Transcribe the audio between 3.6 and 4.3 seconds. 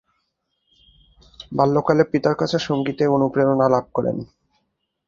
লাভ করেন।